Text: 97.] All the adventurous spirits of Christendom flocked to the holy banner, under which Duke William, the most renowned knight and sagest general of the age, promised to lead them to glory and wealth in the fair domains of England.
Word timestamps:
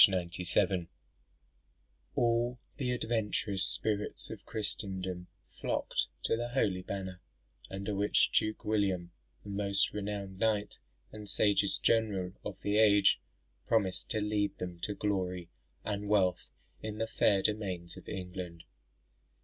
97.] 0.07 0.87
All 2.15 2.57
the 2.77 2.89
adventurous 2.89 3.63
spirits 3.63 4.31
of 4.31 4.47
Christendom 4.47 5.27
flocked 5.59 6.07
to 6.23 6.35
the 6.35 6.49
holy 6.49 6.81
banner, 6.81 7.21
under 7.69 7.93
which 7.93 8.31
Duke 8.33 8.65
William, 8.65 9.11
the 9.43 9.49
most 9.51 9.93
renowned 9.93 10.39
knight 10.39 10.79
and 11.11 11.29
sagest 11.29 11.83
general 11.83 12.33
of 12.43 12.59
the 12.61 12.77
age, 12.77 13.19
promised 13.67 14.09
to 14.09 14.21
lead 14.21 14.57
them 14.57 14.79
to 14.79 14.95
glory 14.95 15.51
and 15.85 16.09
wealth 16.09 16.49
in 16.81 16.97
the 16.97 17.05
fair 17.05 17.43
domains 17.43 17.95
of 17.95 18.09
England. 18.09 18.63